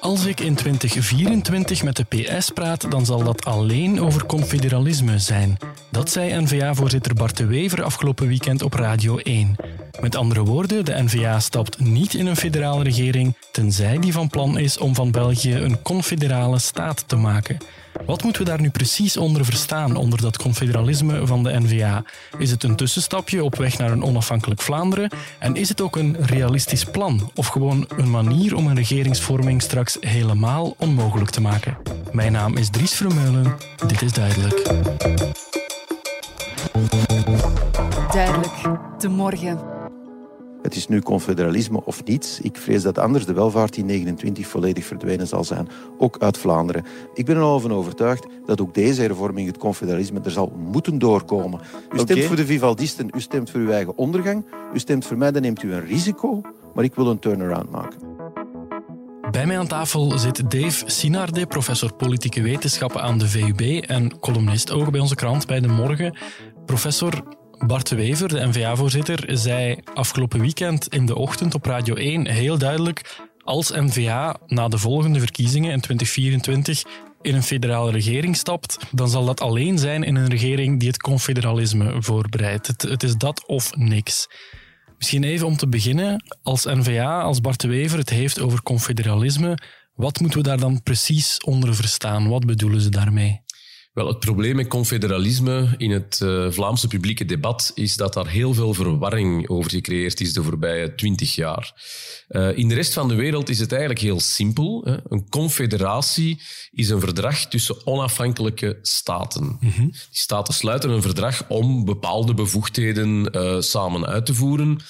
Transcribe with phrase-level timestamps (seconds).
[0.00, 5.56] Als ik in 2024 met de PS praat, dan zal dat alleen over confederalisme zijn.
[5.90, 9.56] Dat zei N-VA-voorzitter Bart de Wever afgelopen weekend op Radio 1.
[10.00, 14.58] Met andere woorden, de N-VA stapt niet in een federale regering, tenzij die van plan
[14.58, 17.58] is om van België een confederale staat te maken.
[18.06, 22.04] Wat moeten we daar nu precies onder verstaan, onder dat confederalisme van de NVA?
[22.38, 25.10] Is het een tussenstapje op weg naar een onafhankelijk Vlaanderen?
[25.38, 27.30] En is het ook een realistisch plan?
[27.34, 31.76] Of gewoon een manier om een regeringsvorming straks helemaal onmogelijk te maken?
[32.12, 33.56] Mijn naam is Dries Vermeulen.
[33.86, 34.70] Dit is Duidelijk.
[38.12, 38.52] Duidelijk.
[38.98, 39.71] De morgen.
[40.62, 42.40] Het is nu confederalisme of niets.
[42.40, 46.84] Ik vrees dat anders de welvaart in 29 volledig verdwenen zal zijn, ook uit Vlaanderen.
[47.14, 50.98] Ik ben er al van overtuigd dat ook deze hervorming, het confederalisme, er zal moeten
[50.98, 51.60] doorkomen.
[51.92, 54.44] U stemt voor de Vivaldisten, u stemt voor uw eigen ondergang,
[54.74, 56.40] u stemt voor mij, dan neemt u een risico,
[56.74, 57.98] maar ik wil een turnaround maken.
[59.30, 64.70] Bij mij aan tafel zit Dave Sinarde, professor politieke wetenschappen aan de VUB en columnist
[64.70, 66.16] ook bij onze krant bij De Morgen.
[66.66, 67.22] Professor,
[67.66, 72.58] Bart de Wever, de NVA-voorzitter, zei afgelopen weekend in de ochtend op Radio 1 heel
[72.58, 76.82] duidelijk als NVA na de volgende verkiezingen in 2024
[77.20, 81.02] in een federale regering stapt, dan zal dat alleen zijn in een regering die het
[81.02, 82.66] confederalisme voorbereidt.
[82.66, 84.28] Het, is dat of niks.
[84.98, 89.58] Misschien even om te beginnen, als NVA, als Bart de Wever het heeft over confederalisme,
[89.94, 92.28] wat moeten we daar dan precies onder verstaan?
[92.28, 93.40] Wat bedoelen ze daarmee?
[93.92, 98.54] Wel, het probleem met confederalisme in het uh, Vlaamse publieke debat is dat daar heel
[98.54, 101.72] veel verwarring over gecreëerd is de voorbije twintig jaar.
[102.28, 104.82] Uh, in de rest van de wereld is het eigenlijk heel simpel.
[104.84, 104.96] Hè.
[105.08, 106.40] Een confederatie
[106.70, 109.44] is een verdrag tussen onafhankelijke staten.
[109.60, 109.90] Mm -hmm.
[109.90, 114.80] Die staten sluiten een verdrag om bepaalde bevoegdheden uh, samen uit te voeren.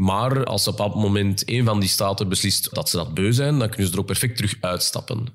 [0.00, 3.58] Maar als op dat moment een van die staten beslist dat ze dat beu zijn,
[3.58, 5.26] dan kunnen ze er ook perfect terug uitstappen.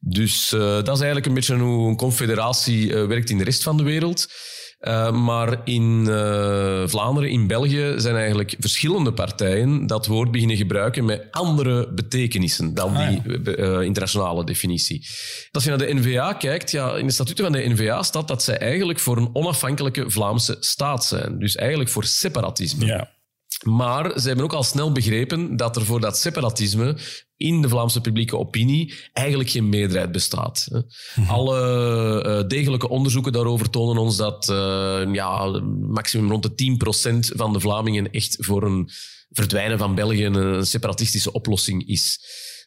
[0.00, 3.62] Dus uh, dat is eigenlijk een beetje hoe een confederatie uh, werkt in de rest
[3.62, 4.32] van de wereld.
[4.80, 6.04] Uh, maar in
[6.88, 12.96] Vlaanderen, in België, zijn eigenlijk verschillende partijen dat woord beginnen gebruiken met andere betekenissen dan
[12.96, 15.06] ah, die internationale definitie.
[15.50, 18.42] Als je naar de NVA kijkt, ja, in de statuten van de NVA staat dat
[18.42, 21.38] zij eigenlijk voor een onafhankelijke Vlaamse staat zijn.
[21.38, 22.86] Dus eigenlijk voor separatisme.
[22.86, 23.12] Ja.
[23.62, 26.96] Maar ze hebben ook al snel begrepen dat er voor dat separatisme
[27.36, 30.68] in de Vlaamse publieke opinie eigenlijk geen meerderheid bestaat.
[31.14, 31.30] Mhm.
[31.30, 36.76] Alle uh, degelijke onderzoeken daarover tonen ons dat uh, ja, maximum rond de
[37.32, 38.90] 10% van de Vlamingen echt voor een
[39.30, 42.18] verdwijnen van België een separatistische oplossing is.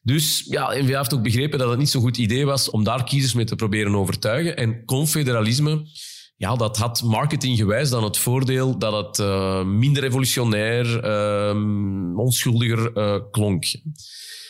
[0.04, 3.04] Dus ja, N-VA heeft ook begrepen dat het niet zo'n goed idee was om daar
[3.04, 4.58] kiezers mee te proberen overtuigen.
[4.58, 5.86] En confederalisme
[6.38, 13.16] ja, dat had marketinggewijs dan het voordeel dat het uh, minder revolutionair, uh, onschuldiger uh,
[13.32, 13.66] klonk.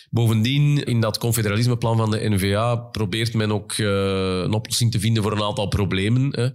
[0.09, 5.31] Bovendien, in dat confederalismeplan van de NVA probeert men ook een oplossing te vinden voor
[5.31, 6.30] een aantal problemen.
[6.31, 6.50] Hè.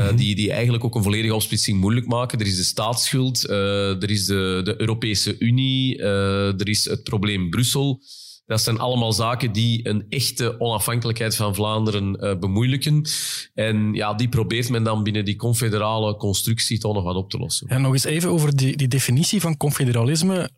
[0.00, 0.16] Mm-hmm.
[0.16, 2.40] die, die eigenlijk ook een volledige opsplitsing moeilijk maken.
[2.40, 8.02] Er is de staatsschuld, er is de, de Europese Unie, er is het probleem Brussel.
[8.46, 13.08] Dat zijn allemaal zaken die een echte onafhankelijkheid van Vlaanderen uh, bemoeilijken.
[13.54, 17.38] En ja, die probeert men dan binnen die confederale constructie toch nog wat op te
[17.38, 17.68] lossen.
[17.68, 20.50] En nog eens even over die, die definitie van confederalisme.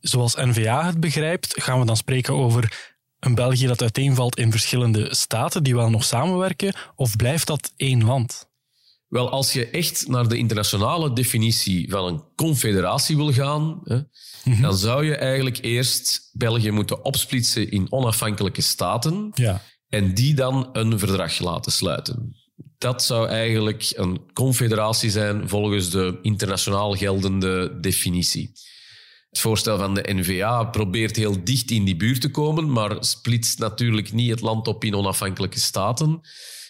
[0.00, 5.14] Zoals NVA het begrijpt, gaan we dan spreken over een België dat uiteenvalt in verschillende
[5.14, 8.49] staten die wel nog samenwerken, of blijft dat één land?
[9.10, 14.00] Wel, als je echt naar de internationale definitie van een confederatie wil gaan, hè,
[14.44, 14.62] mhm.
[14.62, 19.62] dan zou je eigenlijk eerst België moeten opsplitsen in onafhankelijke staten ja.
[19.88, 22.36] en die dan een verdrag laten sluiten.
[22.78, 28.52] Dat zou eigenlijk een confederatie zijn volgens de internationaal geldende definitie.
[29.30, 33.58] Het voorstel van de NVA probeert heel dicht in die buurt te komen, maar splitst
[33.58, 36.20] natuurlijk niet het land op in onafhankelijke staten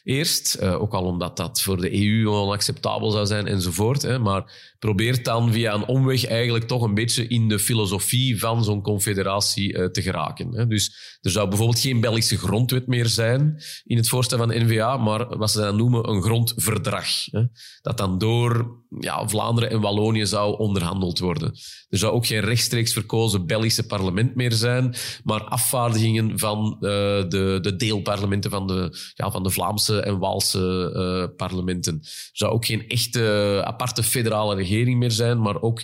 [0.05, 0.59] eerst.
[0.61, 4.03] Uh, ook al omdat dat voor de EU onacceptabel zou zijn enzovoort.
[4.03, 8.65] Hè, maar probeert dan via een omweg eigenlijk toch een beetje in de filosofie van
[8.65, 10.55] zo'n confederatie uh, te geraken.
[10.55, 10.67] Hè.
[10.67, 15.37] Dus er zou bijvoorbeeld geen Belgische grondwet meer zijn in het voorstel van NVA, maar
[15.39, 17.09] wat ze dan noemen een grondverdrag.
[17.25, 17.45] Hè.
[17.83, 21.49] Dat dan door ja, Vlaanderen en Wallonië zou onderhandeld worden.
[21.89, 24.95] Er zou ook geen rechtstreeks verkozen Belgische parlement meer zijn,
[25.25, 26.91] maar afvaardigingen van uh,
[27.29, 31.99] de, de deelparlementen van de, ja, van de Vlaamse en Waalse uh, parlementen.
[32.03, 35.83] Er zou ook geen echte aparte federale regering meer zijn, maar ook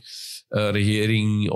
[0.48, 1.48] uh, regering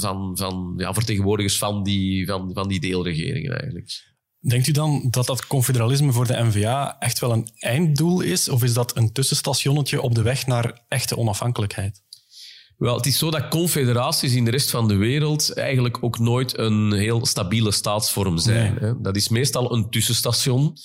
[0.00, 4.08] van, van ja, vertegenwoordigers van die, van, van die deelregeringen eigenlijk.
[4.40, 8.48] Denkt u dan dat dat confederalisme voor de NVA echt wel een einddoel is?
[8.48, 12.02] Of is dat een tussenstationnetje op de weg naar echte onafhankelijkheid?
[12.76, 16.58] Wel, het is zo dat confederaties in de rest van de wereld eigenlijk ook nooit
[16.58, 18.76] een heel stabiele staatsvorm zijn.
[18.76, 19.00] Hè?
[19.00, 20.76] Dat is meestal een tussenstation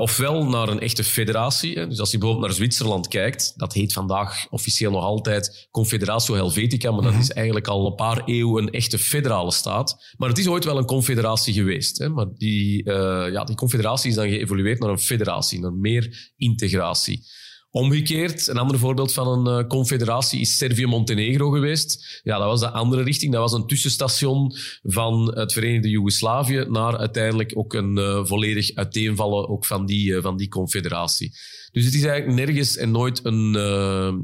[0.00, 1.74] ofwel naar een echte federatie.
[1.88, 6.90] Dus als je bijvoorbeeld naar Zwitserland kijkt, dat heet vandaag officieel nog altijd Confederatio Helvetica,
[6.90, 7.20] maar dat mhm.
[7.20, 10.14] is eigenlijk al een paar eeuwen een echte federale staat.
[10.16, 11.98] Maar het is ooit wel een confederatie geweest.
[11.98, 12.08] Hè?
[12.08, 17.22] Maar die, uh, ja, die confederatie is dan geëvolueerd naar een federatie, naar meer integratie.
[17.72, 22.20] Omgekeerd, een ander voorbeeld van een uh, confederatie is Servië-Montenegro geweest.
[22.22, 23.32] Ja, dat was de andere richting.
[23.32, 29.48] Dat was een tussenstation van het Verenigde Joegoslavië naar uiteindelijk ook een uh, volledig uiteenvallen
[29.48, 31.32] ook van die, uh, van die confederatie.
[31.72, 33.52] Dus het is eigenlijk nergens en nooit een,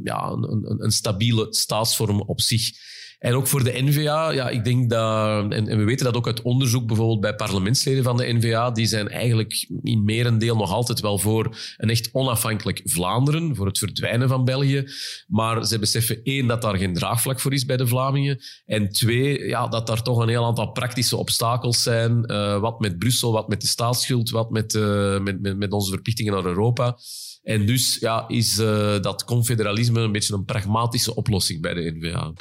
[0.02, 2.70] ja, een, een stabiele staatsvorm op zich.
[3.18, 6.42] En ook voor de NVA, ja, ik denk dat, en, we weten dat ook uit
[6.42, 11.18] onderzoek bijvoorbeeld bij parlementsleden van de NVA, die zijn eigenlijk in merendeel nog altijd wel
[11.18, 14.84] voor een echt onafhankelijk Vlaanderen, voor het verdwijnen van België.
[15.28, 18.38] Maar ze beseffen één, dat daar geen draagvlak voor is bij de Vlamingen.
[18.66, 22.32] En twee, ja, dat daar toch een heel aantal praktische obstakels zijn.
[22.32, 25.90] Uh, wat met Brussel, wat met de staatsschuld, wat met, uh, met, met, met onze
[25.90, 26.98] verplichtingen naar Europa.
[27.42, 32.32] En dus ja, is uh, dat confederalisme een beetje een pragmatische oplossing bij de NVA.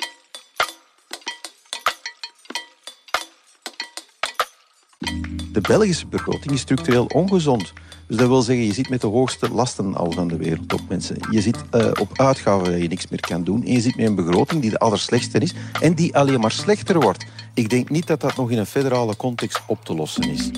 [5.68, 7.74] Belgische begroting is structureel ongezond.
[8.08, 10.82] Dus dat wil zeggen, je zit met de hoogste lasten al van de wereld op
[10.90, 11.18] mensen.
[11.32, 13.64] Je zit uh, op uitgaven waar je niks meer kan doen.
[13.64, 17.00] En je zit met een begroting die de allerslechtste is en die alleen maar slechter
[17.00, 17.26] wordt.
[17.54, 20.50] Ik denk niet dat dat nog in een federale context op te lossen is.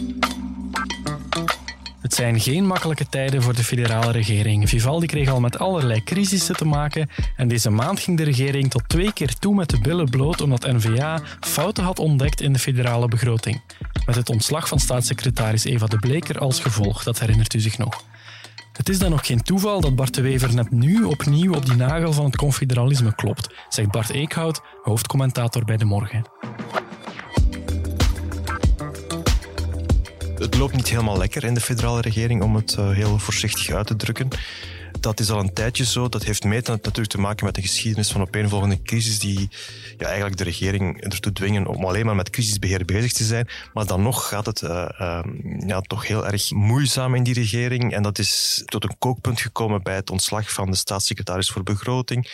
[2.07, 4.69] Het zijn geen makkelijke tijden voor de federale regering.
[4.69, 8.89] Vivaldi kreeg al met allerlei crisissen te maken en deze maand ging de regering tot
[8.89, 13.07] twee keer toe met de billen bloot omdat N-VA fouten had ontdekt in de federale
[13.07, 13.61] begroting.
[14.05, 18.03] Met het ontslag van staatssecretaris Eva de Bleker als gevolg, dat herinnert u zich nog.
[18.73, 21.75] Het is dan ook geen toeval dat Bart de Wever net nu opnieuw op die
[21.75, 26.25] nagel van het confederalisme klopt, zegt Bart Eekhout, hoofdcommentator bij De Morgen.
[30.37, 33.87] Het loopt niet helemaal lekker in de federale regering, om het eh, heel voorzichtig uit
[33.87, 34.27] te drukken.
[34.99, 36.09] Dat is al een tijdje zo.
[36.09, 39.49] Dat heeft mee natuurlijk te maken met de geschiedenis van opeenvolgende crisis die
[39.97, 43.47] ja, eigenlijk de regering ertoe dwingen om alleen maar met crisisbeheer bezig te zijn.
[43.73, 45.19] Maar dan nog gaat het uh, uh,
[45.67, 47.93] ja, toch heel erg moeizaam in die regering.
[47.93, 52.29] En dat is tot een kookpunt gekomen bij het ontslag van de staatssecretaris voor begroting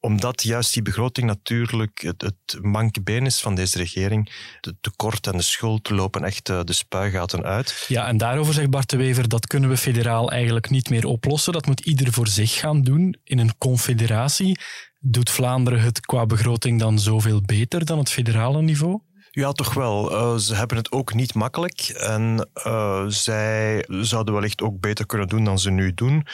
[0.00, 4.32] omdat juist die begroting natuurlijk het, het manke been is van deze regering.
[4.60, 7.84] De tekort en de schuld lopen echt eh, de spuigaten uit.
[7.88, 11.52] Ja, en daarover zegt Bart de Wever, dat kunnen we federaal eigenlijk niet meer oplossen.
[11.52, 14.58] Dat moet ieder voor zich gaan doen in een confederatie.
[15.00, 19.00] Doet Vlaanderen het qua begroting dan zoveel beter dan het federale niveau?
[19.30, 20.12] Ja, toch wel.
[20.12, 21.80] Uh, ze hebben het ook niet makkelijk.
[21.80, 26.26] En uh, zij zouden wellicht ook beter kunnen doen dan ze nu doen.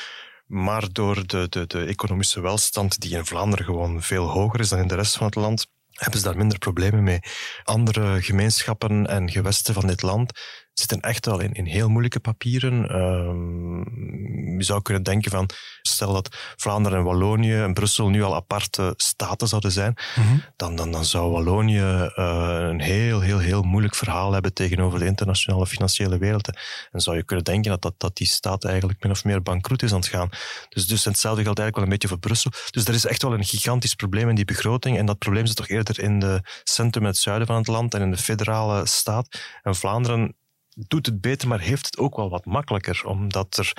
[0.54, 4.78] Maar door de, de, de economische welstand, die in Vlaanderen gewoon veel hoger is dan
[4.78, 7.20] in de rest van het land, hebben ze daar minder problemen mee.
[7.64, 10.40] Andere gemeenschappen en gewesten van dit land
[10.74, 12.82] zitten echt wel in, in heel moeilijke papieren.
[12.82, 15.50] Uh, je zou kunnen denken van,
[15.82, 20.36] stel dat Vlaanderen en Wallonië en Brussel nu al aparte staten zouden zijn, mhm.
[20.56, 25.06] dan, dan, dan zou Wallonië uh, een heel, heel, heel moeilijk verhaal hebben tegenover de
[25.06, 26.50] internationale financiële wereld.
[26.90, 29.82] En zou je kunnen denken dat, dat, dat die staat eigenlijk min of meer bankroet
[29.82, 30.28] is aan het gaan.
[30.68, 32.50] Dus, dus hetzelfde geldt eigenlijk wel een beetje voor Brussel.
[32.70, 34.98] Dus er is echt wel een gigantisch probleem in die begroting.
[34.98, 37.94] En dat probleem zit toch eerder in de centrum en het zuiden van het land
[37.94, 39.40] en in de federale staat.
[39.62, 40.34] En Vlaanderen
[40.74, 43.72] doet het beter, maar heeft het ook wel wat makkelijker, omdat er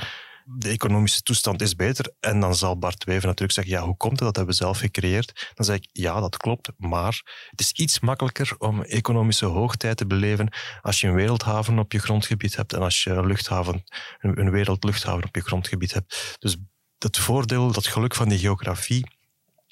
[0.48, 2.14] de economische toestand is beter.
[2.20, 4.20] En dan zal Bart Wever natuurlijk zeggen, ja, hoe komt het?
[4.20, 5.52] Dat hebben we zelf gecreëerd.
[5.54, 10.08] Dan zeg ik, ja, dat klopt, maar het is iets makkelijker om economische hoogtijd te
[10.08, 13.84] beleven als je een wereldhaven op je grondgebied hebt en als je een, luchthaven,
[14.20, 16.36] een wereldluchthaven op je grondgebied hebt.
[16.40, 16.58] Dus
[16.98, 19.06] het voordeel, dat geluk van die geografie,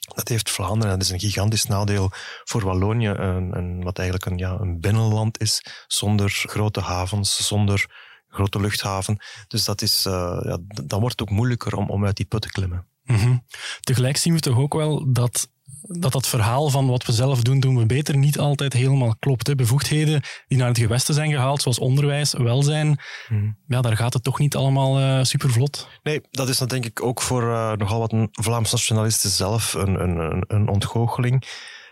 [0.07, 0.93] dat heeft Vlaanderen.
[0.93, 2.11] Dat is een gigantisch nadeel
[2.43, 7.85] voor Wallonië, een, een, wat eigenlijk een, ja, een binnenland is, zonder grote havens, zonder
[8.27, 9.23] grote luchthaven.
[9.47, 12.41] Dus dat is, uh, ja, dan wordt het ook moeilijker om, om uit die put
[12.41, 12.87] te klimmen.
[13.03, 13.45] Mm
[13.79, 15.49] Tegelijk zien we toch ook wel dat
[15.87, 19.47] dat dat verhaal van wat we zelf doen, doen we beter, niet altijd helemaal klopt.
[19.47, 19.55] Hè.
[19.55, 23.57] Bevoegdheden die naar het gewesten zijn gehaald, zoals onderwijs, welzijn, hmm.
[23.67, 25.87] ja, daar gaat het toch niet allemaal uh, supervlot.
[26.03, 30.03] Nee, dat is dan denk ik ook voor uh, nogal wat Vlaams nationalisten zelf een,
[30.03, 31.43] een, een ontgoocheling.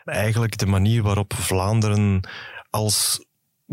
[0.04, 2.28] Eigenlijk de manier waarop Vlaanderen
[2.70, 3.26] als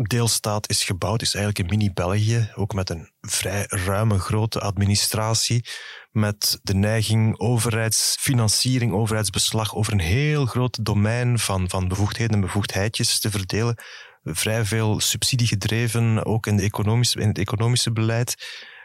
[0.07, 5.65] deelstaat is gebouwd, is eigenlijk een mini-België, ook met een vrij ruime, grote administratie,
[6.11, 13.19] met de neiging overheidsfinanciering, overheidsbeslag over een heel groot domein van, van bevoegdheden en bevoegdheidjes
[13.19, 13.75] te verdelen.
[14.23, 18.35] Vrij veel subsidie gedreven, ook in, de economische, in het economische beleid.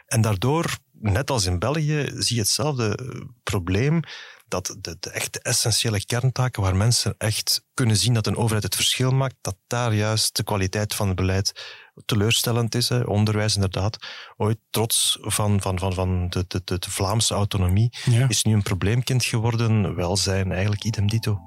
[0.05, 2.97] En daardoor, net als in België, zie je hetzelfde
[3.43, 3.99] probleem
[4.47, 8.75] dat de, de echte essentiële kerntaken waar mensen echt kunnen zien dat een overheid het
[8.75, 11.63] verschil maakt, dat daar juist de kwaliteit van het beleid
[12.05, 12.89] teleurstellend is.
[12.89, 13.03] Hè.
[13.03, 13.97] Onderwijs inderdaad,
[14.37, 17.93] ooit trots van, van, van, van de, de, de, Vlaamse autonomie,
[18.27, 19.95] is nu een probleemkind geworden.
[19.95, 21.39] Welzijn, eigenlijk idem dito.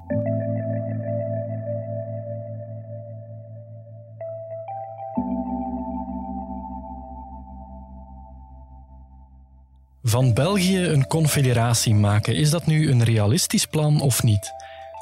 [10.08, 14.52] Van België een confederatie maken, is dat nu een realistisch plan of niet?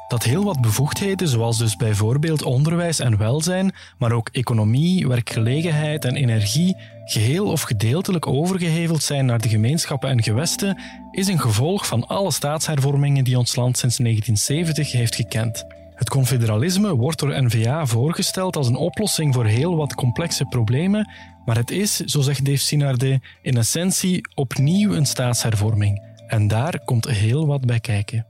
[0.07, 6.15] Dat heel wat bevoegdheden, zoals dus bijvoorbeeld onderwijs en welzijn, maar ook economie, werkgelegenheid en
[6.15, 12.07] energie, geheel of gedeeltelijk overgeheveld zijn naar de gemeenschappen en gewesten, is een gevolg van
[12.07, 15.65] alle staatshervormingen die ons land sinds 1970 heeft gekend.
[15.95, 21.09] Het confederalisme wordt door N-VA voorgesteld als een oplossing voor heel wat complexe problemen,
[21.47, 26.15] maar het is, zo zegt Dave Sinarde, in essentie opnieuw een staatshervorming.
[26.27, 28.25] En daar komt heel wat bij kijken.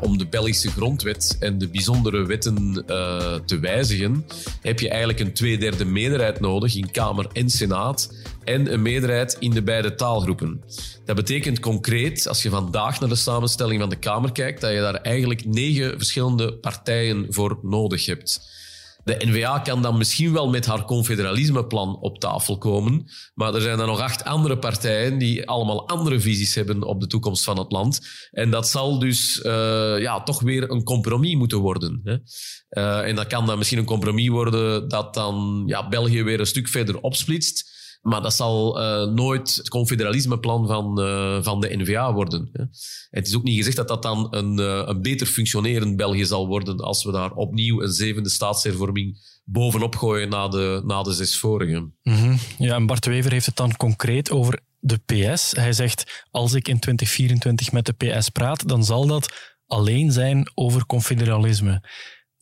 [0.00, 4.26] om de Belgische grondwet en de bijzondere wetten uh, te wijzigen,
[4.60, 8.14] heb je eigenlijk een tweederde meerderheid nodig in Kamer en Senaat
[8.44, 10.62] en een meerderheid in de beide taalgroepen.
[11.04, 14.80] Dat betekent concreet, als je vandaag naar de samenstelling van de Kamer kijkt, dat je
[14.80, 18.54] daar eigenlijk negen verschillende partijen voor nodig hebt.
[19.06, 23.78] De NVA kan dan misschien wel met haar confederalismeplan op tafel komen, maar er zijn
[23.78, 27.72] dan nog acht andere partijen die allemaal andere visies hebben op de toekomst van het
[27.72, 28.00] land.
[28.30, 29.52] En dat zal dus uh,
[29.98, 32.00] ja, toch weer een compromis moeten worden.
[32.04, 32.16] Hè.
[32.70, 36.46] Uh, en dat kan dan misschien een compromis worden dat dan ja, België weer een
[36.46, 37.75] stuk verder opsplitst.
[38.06, 42.48] Maar dat zal uh, nooit het confederalismeplan van, uh, van de NVA worden.
[42.52, 42.64] Hè.
[43.10, 46.46] Het is ook niet gezegd dat dat dan een, uh, een beter functionerend België zal
[46.46, 51.38] worden als we daar opnieuw een zevende staatshervorming bovenop gooien na de, na de zes
[51.38, 51.90] vorige.
[52.02, 52.38] -hmm.
[52.58, 55.52] Ja, en Bart Wever heeft het dan concreet over de PS.
[55.52, 60.50] Hij zegt, als ik in 2024 met de PS praat, dan zal dat alleen zijn
[60.54, 61.82] over confederalisme.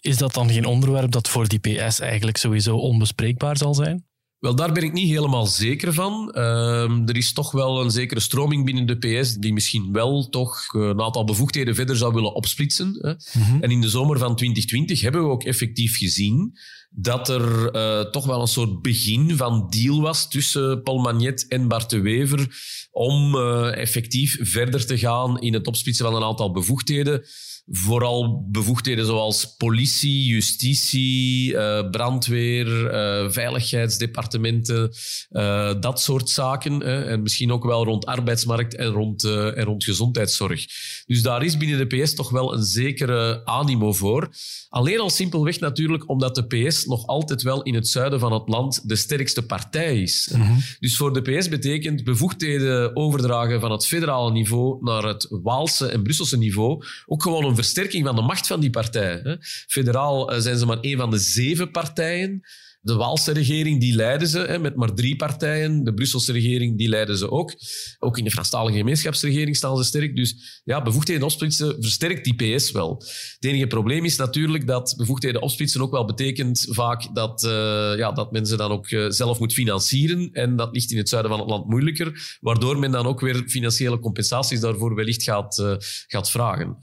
[0.01, 4.05] Is dat dan geen onderwerp dat voor die PS eigenlijk sowieso onbespreekbaar zal zijn?
[4.45, 6.33] Wel, daar ben ik niet helemaal zeker van.
[6.37, 10.73] Uh, er is toch wel een zekere stroming binnen de PS die misschien wel toch
[10.73, 12.99] een aantal bevoegdheden verder zou willen opsplitsen.
[13.01, 13.11] Hè.
[13.11, 13.63] Mm -hmm.
[13.63, 16.59] En in de zomer van 2020 hebben we ook effectief gezien
[16.91, 21.69] dat er uh, toch wel een soort begin van deal was tussen Paul Magnet en
[21.69, 22.49] Bart de Wever
[22.91, 27.25] om uh, effectief verder te gaan in het opsplitsen van een aantal bevoegdheden
[27.67, 34.91] vooral bevoegdheden zoals politie, justitie, uh, brandweer, uh, veiligheidsdepartementen,
[35.31, 36.83] uh, dat soort zaken.
[36.83, 40.67] en misschien ook wel rond arbeidsmarkt en rond, en rond gezondheidszorg.
[41.07, 44.29] Dus daar is binnen de PS toch wel een zekere animo voor.
[44.69, 48.49] Alleen al simpelweg natuurlijk omdat de PS nog altijd wel in het zuiden van het
[48.49, 50.31] land de sterkste partij is.
[50.35, 50.59] Mm -hmm.
[50.81, 56.03] Dus voor de PS betekent bevoegdheden overdragen van het federale niveau naar het Waalse en
[56.03, 59.39] Brusselse niveau ook gewoon een een versterking van de macht van die partij.
[59.67, 62.43] Federaal eh, zijn ze maar één van de zeven partijen.
[62.85, 65.85] De Waalse regering, die leiden ze hè, met maar drie partijen.
[65.85, 67.55] De Brusselse regering, die leiden ze ook.
[67.99, 70.17] Ook in de Franstalige gemeenschapsregering staan ze sterk.
[70.17, 73.03] Dus ja, bevoegdheden opsplitsen versterkt die PS wel.
[73.35, 77.51] Het enige probleem is natuurlijk dat bevoegdheden opsplitsen ook wel betekent vaak dat, uh,
[77.97, 80.31] ja, dat men ze dan ook uh, zelf moet financieren.
[80.33, 82.39] En dat ligt in het zuiden van het land moeilijker.
[82.41, 85.75] Waardoor men dan ook weer financiële compensaties daarvoor wellicht gaat, uh,
[86.07, 86.77] gaat vragen.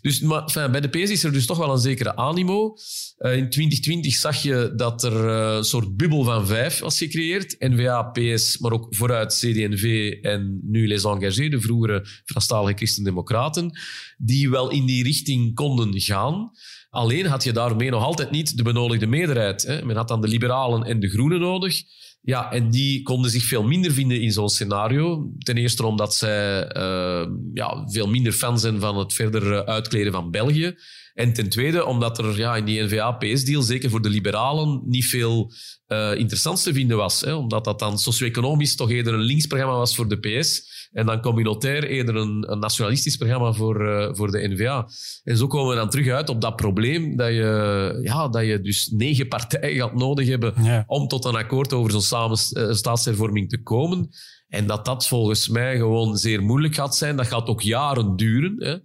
[0.00, 2.74] Dus maar, enfin, bij de PS is er dus toch wel een zekere animo.
[3.18, 7.56] in 2020 zag je dat er eh, een soort bubbel van vijf was gecreëerd.
[7.58, 13.78] NVA, PS, maar ook vooruit CD&V en nu Les Engagés, de vroegere Franstalige Christen-Democraten,
[14.18, 16.50] die wel in die richting konden gaan.
[16.90, 19.62] Alleen had je daarmee nog altijd niet de benodigde meerderheid.
[19.62, 19.84] Hè.
[19.84, 21.82] Men had dan de liberalen en de groenen nodig.
[22.22, 25.32] Ja, en die konden zich veel minder vinden in zo'n scenario.
[25.38, 30.30] Ten eerste omdat zij uh, ja, veel minder fan zijn van het verder uitkleden van
[30.30, 30.74] België.
[31.18, 35.52] En ten tweede, omdat er ja, in die NVA-PS-deal, zeker voor de liberalen, niet veel
[35.88, 37.20] uh, interessants te vinden was.
[37.20, 40.62] Hè, omdat dat dan socio-economisch toch eerder een linksprogramma was voor de PS.
[40.92, 44.88] En dan communautair eerder een, een nationalistisch programma voor, uh, voor de NVA.
[45.24, 48.60] En zo komen we dan terug uit op dat probleem dat je, ja, dat je
[48.60, 50.84] dus negen partijen gaat nodig hebben ja.
[50.86, 54.08] om tot een akkoord over zo'n samen, uh, staatshervorming te komen.
[54.48, 57.16] En dat dat volgens mij gewoon zeer moeilijk gaat zijn.
[57.16, 58.54] Dat gaat ook jaren duren.
[58.58, 58.76] Hè.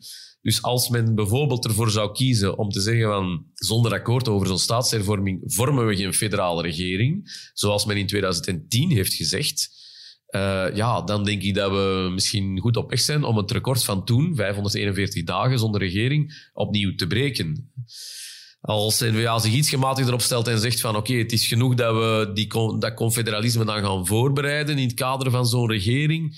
[0.43, 4.59] Dus als men bijvoorbeeld ervoor zou kiezen om te zeggen van zonder akkoord over zo'n
[4.59, 9.69] staatshervorming vormen we geen federale regering, zoals men in 2010 heeft gezegd,
[10.35, 13.83] uh, ja, dan denk ik dat we misschien goed op weg zijn om het record
[13.83, 17.71] van toen, 541 dagen zonder regering, opnieuw te breken.
[18.61, 22.31] Als N-VA zich iets gematigder opstelt en zegt van oké, het is genoeg dat we
[22.33, 22.47] die,
[22.79, 26.35] dat confederalisme dan gaan voorbereiden in het kader van zo'n regering,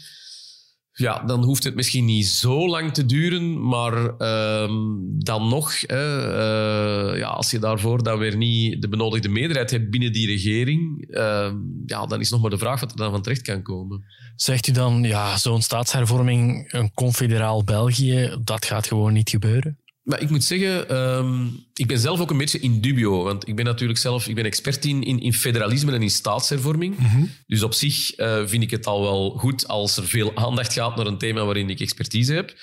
[0.98, 4.74] ja, dan hoeft het misschien niet zo lang te duren, maar ehm,
[5.18, 10.14] dan nog, eh, ja, als je daarvoor dan weer niet de benodigde meerderheid hebt binnen
[10.14, 13.42] die regering, ehm, ja, dan is nog maar de vraag wat er dan van terecht
[13.42, 14.04] kan komen.
[14.36, 19.80] Zegt u dan, ja, zo'n staatshervorming, een confederaal België, dat gaat gewoon niet gebeuren?
[20.06, 23.24] Maar ik moet zeggen, ehm, ik ben zelf ook een beetje in dubio.
[23.24, 26.98] Want ik ben natuurlijk zelf ik ben expert in, in, federalisme en in staatshervorming.
[26.98, 27.24] Mhm.
[27.48, 30.96] Dus op zich uh, vind ik het al wel goed als er veel aandacht gaat
[30.96, 32.54] naar een thema waarin ik expertise heb.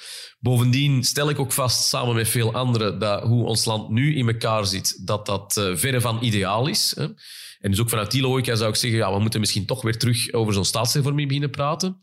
[0.41, 4.29] Bovendien stel ik ook vast, samen met veel anderen, dat hoe ons land nu in
[4.29, 6.93] elkaar zit, dat dat uh, verre van ideaal is.
[6.97, 7.07] Hè.
[7.61, 9.99] En dus ook vanuit die logica zou ik zeggen, ja, we moeten misschien toch weer
[9.99, 11.97] terug over zo'n staatshervorming beginnen praten.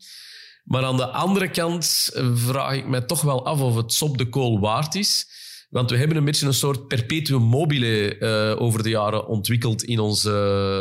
[0.64, 4.18] Maar aan de andere kant eh, vraag ik me toch wel af of het sop
[4.18, 5.26] de kool waard is.
[5.70, 9.98] Want we hebben een beetje een soort perpetuum mobile uh, over de jaren ontwikkeld in
[9.98, 10.30] onze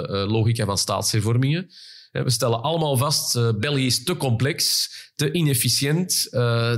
[0.09, 1.69] uh, logica van staatshervormingen.
[2.11, 6.29] We stellen allemaal vast, uh, België is te complex, te inefficiënt.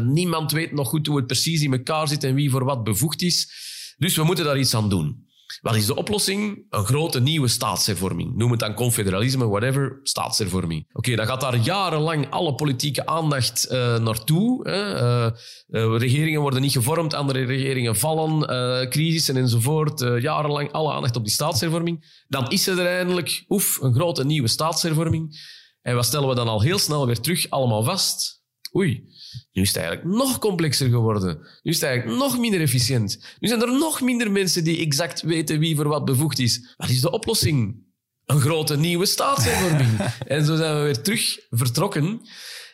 [0.02, 3.22] niemand weet nog goed hoe het precies in elkaar zit en wie voor wat bevoegd
[3.22, 3.50] is.
[3.98, 5.31] Dus we moeten daar iets aan doen.
[5.62, 6.66] Wat is de oplossing?
[6.70, 8.36] Een grote nieuwe staatshervorming.
[8.36, 10.90] Noem het dan confederalisme, whatever, staatshervorming.
[10.94, 14.70] Oké, dan gaat daar jarenlang alle politieke aandacht uh, naartoe.
[14.70, 15.02] Hè.
[15.02, 15.32] Uh,
[15.70, 20.00] uh, regeringen worden niet gevormd, andere regeringen vallen, crisissen enzovoort.
[20.00, 22.24] jarenlang alle aandacht op die staatshervorming.
[22.28, 25.40] Dan is er eindelijk, oef, een grote nieuwe staatshervorming.
[25.82, 28.42] En wat stellen we dan al heel snel weer terug allemaal vast?
[28.76, 29.04] Oei,
[29.52, 31.38] nu is het eigenlijk nog complexer geworden.
[31.62, 33.36] Nu is het eigenlijk nog minder efficiënt.
[33.40, 36.74] Nu zijn er nog minder mensen die exact weten wie voor wat bevoegd is.
[36.78, 37.90] Wat is de oplossing?
[38.26, 39.98] Een grote nieuwe staatshervorming.
[40.28, 42.22] en zo zijn we weer terug vertrokken.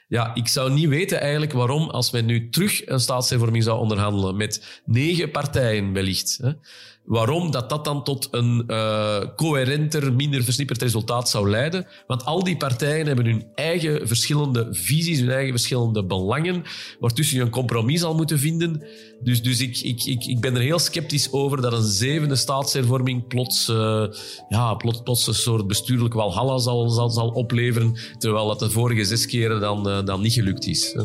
[0.07, 4.35] Ja, ik zou niet weten eigenlijk waarom, als men nu terug een staatshervorming zou onderhandelen
[4.35, 6.51] met negen partijen wellicht, hè,
[7.07, 11.87] waarom dat dat dan tot een uh, coherenter, minder versnipperd resultaat zou leiden.
[12.07, 16.63] Want al die partijen hebben hun eigen verschillende visies, hun eigen verschillende belangen,
[16.99, 18.83] waartussen je een compromis zal moeten vinden.
[19.23, 23.27] Dus, dus ik, ik, ik, ik ben er heel sceptisch over dat een zevende staatshervorming
[23.27, 24.05] plots, uh,
[24.49, 29.05] ja, plots, plots een soort bestuurlijk walhalla zal, zal, zal opleveren, terwijl dat de vorige
[29.05, 30.95] zes keren dan, uh, dan niet gelukt is.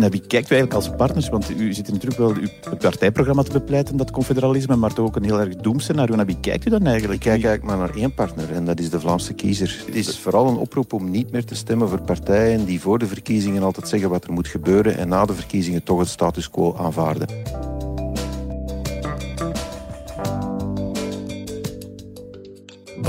[0.00, 1.28] Naar wie kijkt u eigenlijk als partners?
[1.28, 5.24] Want u zit natuurlijk wel uw partijprogramma te bepleiten, dat confederalisme, maar toch ook een
[5.24, 6.16] heel erg doemscenario.
[6.16, 7.24] Naar wie kijkt u dan eigenlijk?
[7.24, 9.82] Ik kijk eigenlijk maar naar één partner en dat is de Vlaamse kiezer.
[9.86, 13.06] Het is vooral een oproep om niet meer te stemmen voor partijen die voor de
[13.06, 16.74] verkiezingen altijd zeggen wat er moet gebeuren en na de verkiezingen toch het status quo
[16.78, 17.28] aanvaarden.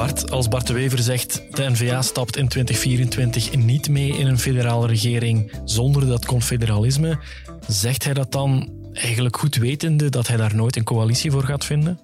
[0.01, 4.39] Bart, als Bart de Wever zegt de N-VA stapt in 2024 niet mee in een
[4.39, 7.19] federale regering zonder dat confederalisme,
[7.67, 11.65] zegt hij dat dan eigenlijk goed wetende dat hij daar nooit een coalitie voor gaat
[11.65, 11.99] vinden?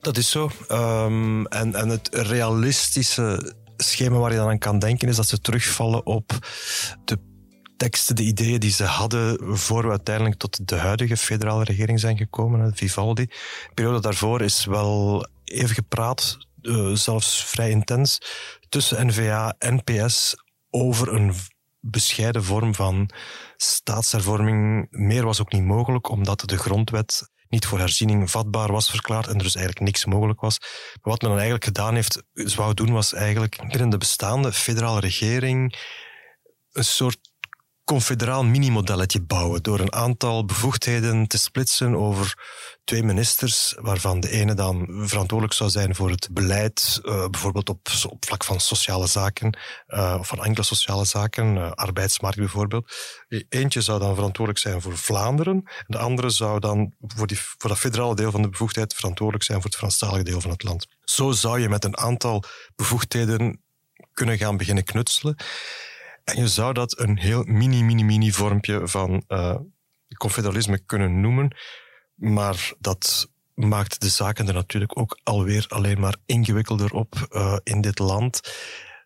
[0.00, 0.50] Dat is zo.
[0.70, 5.40] Um, en, en het realistische schema waar je dan aan kan denken is dat ze
[5.40, 6.38] terugvallen op
[7.04, 7.18] de
[7.76, 12.16] teksten, de ideeën die ze hadden voor we uiteindelijk tot de huidige federale regering zijn
[12.16, 13.24] gekomen, Vivaldi.
[13.24, 18.18] De periode daarvoor is wel even gepraat uh, zelfs vrij intens,
[18.68, 20.34] tussen NVA en PS
[20.70, 21.34] over een
[21.80, 23.10] bescheiden vorm van
[23.56, 24.86] staatshervorming.
[24.90, 29.36] Meer was ook niet mogelijk, omdat de grondwet niet voor herziening vatbaar was verklaard en
[29.36, 30.58] er dus eigenlijk niks mogelijk was.
[30.60, 35.00] Maar wat men dan eigenlijk gedaan heeft, zou doen, was eigenlijk binnen de bestaande federale
[35.00, 35.78] regering
[36.72, 37.32] een soort
[37.84, 42.38] confederaal mini-modelletje bouwen door een aantal bevoegdheden te splitsen over
[42.84, 47.88] twee ministers, waarvan de ene dan verantwoordelijk zou zijn voor het beleid, uh, bijvoorbeeld op,
[48.08, 52.92] op vlak van sociale zaken, uh, of van enkele sociale zaken, uh, arbeidsmarkt bijvoorbeeld.
[53.48, 57.70] Eentje zou dan verantwoordelijk zijn voor Vlaanderen, en de andere zou dan voor, die, voor
[57.70, 60.86] dat federale deel van de bevoegdheid verantwoordelijk zijn voor het Franstalige deel van het land.
[61.04, 62.44] Zo zou je met een aantal
[62.76, 63.62] bevoegdheden
[64.12, 65.36] kunnen gaan beginnen knutselen.
[66.24, 69.56] En je zou dat een heel mini, mini, mini vormpje van uh,
[70.16, 71.56] confederalisme kunnen noemen.
[72.14, 77.80] Maar dat maakt de zaken er natuurlijk ook alweer alleen maar ingewikkelder op uh, in
[77.80, 78.40] dit land.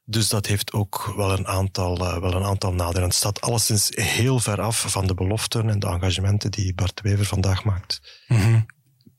[0.05, 3.09] Dus dat heeft ook wel een aantal, uh, wel een aantal nadelen.
[3.09, 7.25] Het staat alleszins heel ver af van de beloften en de engagementen die Bart Wever
[7.25, 8.25] vandaag maakt.
[8.27, 8.67] Mm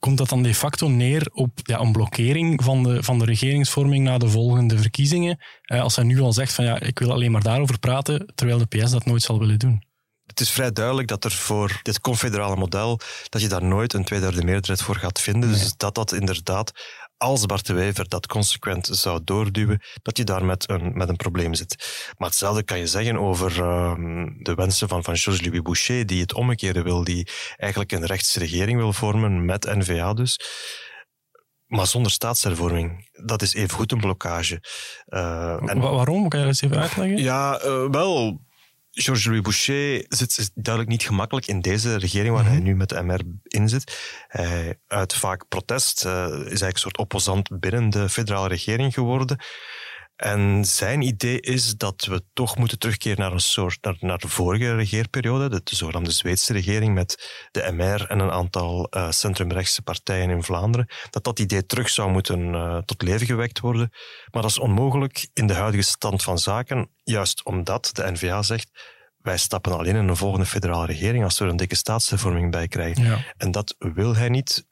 [0.00, 4.04] komt dat dan de facto neer op ja, een blokkering van de, van de regeringsvorming
[4.04, 5.38] na de volgende verkiezingen?
[5.62, 8.58] Eh, als hij nu al zegt van ja, ik wil alleen maar daarover praten, terwijl
[8.58, 9.88] de PS dat nooit zal willen doen.
[10.26, 14.04] Het is vrij duidelijk dat er voor dit confederale model, dat je daar nooit een
[14.04, 15.50] tweederde meerderheid voor gaat vinden.
[15.50, 16.72] Dus dat dat inderdaad
[17.20, 21.16] als Bart de Wever dat consequent zou doorduwen, dat je daar met een, met een
[21.16, 21.76] probleem zit.
[22.18, 23.94] Maar hetzelfde kan je zeggen over uh,
[24.38, 28.92] de wensen van, van Georges-Louis Boucher, die het omgekeerde wil, die eigenlijk een rechtsregering wil
[28.92, 30.40] vormen met NVA dus.
[31.66, 33.08] maar zonder staatshervorming.
[33.24, 34.62] Dat is even goed een blokkage.
[35.08, 36.28] Uh, en, waarom?
[36.28, 37.18] Kan je dat eens even uitleggen?
[37.18, 38.40] Ja, uh, wel.
[38.90, 42.62] Georges-Louis Boucher zit duidelijk niet gemakkelijk in deze regering waar hij mhm.
[42.62, 43.98] nu met de MR in zit.
[44.28, 49.38] Hij uit vaak protest uh, is eigenlijk een soort opposant binnen de federale regering geworden.
[50.20, 54.28] En zijn idee is dat we toch moeten terugkeren naar een soort, naar, naar de
[54.28, 59.82] vorige regeerperiode, de, de zogenaamde Zweedse regering met de MR en een aantal uh, centrumrechtse
[59.82, 63.90] partijen in Vlaanderen, dat dat idee terug zou moeten uh, tot leven gewekt worden.
[64.30, 68.70] Maar dat is onmogelijk in de huidige stand van zaken, juist omdat de NVA zegt,
[69.16, 72.68] wij stappen alleen in een volgende federale regering als we er een dikke staatshervorming bij
[72.68, 73.04] krijgen.
[73.04, 73.24] Ja.
[73.36, 74.66] En dat wil hij niet.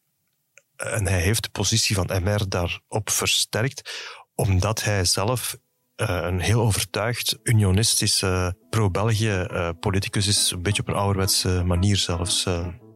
[0.77, 3.91] En hij heeft de positie van MR daarop versterkt,
[4.41, 5.57] omdat hij zelf
[6.03, 11.97] uh, een heel overtuigd unionistische pro-België uh, politicus is, een beetje op een ouderwetse manier
[11.97, 12.47] zelfs.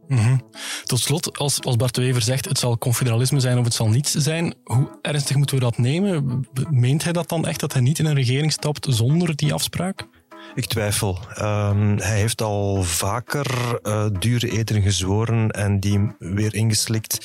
[0.06, 0.42] Mm -hmm.
[0.84, 4.10] Tot slot, als, als Bart Wever zegt het zal confederalisme zijn of het zal niets
[4.10, 6.46] zijn, hoe ernstig moeten we dat nemen?
[6.70, 10.06] Meent hij dat dan echt, dat hij niet in een regering stapt zonder die afspraak?
[10.54, 11.18] Ik twijfel.
[11.38, 17.18] Um, hij heeft al vaker uh, dure eten gezworen en die weer ingeslikt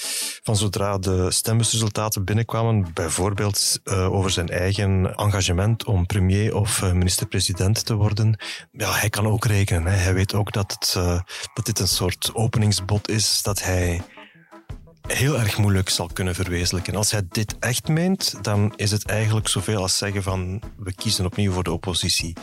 [0.44, 2.94] van zodra de stemmersresultaten binnenkwamen.
[2.94, 8.40] Bijvoorbeeld uh, over zijn eigen engagement om premier of uh, minister-president te worden.
[8.72, 9.86] Ja, hij kan ook rekenen.
[9.86, 9.98] Hè.
[9.98, 10.94] Hij weet ook dat, het,
[11.54, 14.02] dat dit een soort openingsbod is, dat hij
[15.08, 16.96] heel erg moeilijk zal kunnen verwezenlijken.
[16.96, 21.26] Als hij dit echt meent, dan is het eigenlijk zoveel als zeggen van we kiezen
[21.26, 22.34] opnieuw voor de oppositie.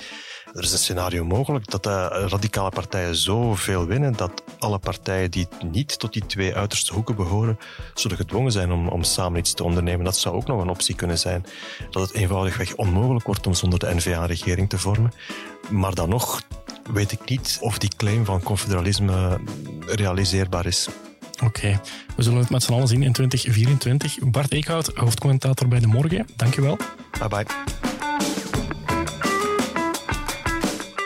[0.54, 5.48] Er is een scenario mogelijk dat de radicale partijen zoveel winnen dat alle partijen die
[5.70, 7.58] niet tot die twee uiterste hoeken behoren,
[7.94, 10.04] zullen gedwongen zijn om, om samen iets te ondernemen.
[10.04, 11.46] Dat zou ook nog een optie kunnen zijn.
[11.90, 15.12] Dat het eenvoudigweg onmogelijk wordt om zonder de NVA regering te vormen.
[15.70, 16.42] Maar dan nog
[16.92, 19.40] weet ik niet of die claim van confederalisme
[19.86, 20.88] realiseerbaar is.
[21.44, 21.80] Oké,
[22.16, 24.18] we zullen het met z'n allen zien in 2024.
[24.30, 26.26] Bart Eekhout, hoofdcommentator bij De Morgen.
[26.36, 26.76] Dankjewel.
[27.18, 27.93] Bye bye.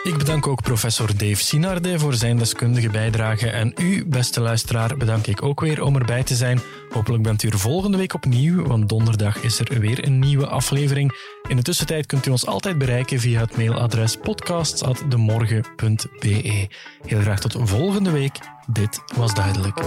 [0.09, 3.49] Ik bedank ook professor Dave Sinarde voor zijn deskundige bijdrage.
[3.49, 6.59] En u, beste luisteraar, bedank ik ook weer om erbij te zijn.
[6.89, 11.17] Hopelijk bent u er volgende week opnieuw, want donderdag is er weer een nieuwe aflevering.
[11.47, 16.67] In de tussentijd kunt u ons altijd bereiken via het mailadres podcasts.demorgen.be.
[17.05, 18.37] Heel graag tot volgende week.
[18.67, 19.81] Dit was duidelijk.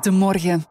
[0.00, 0.64] De morgen.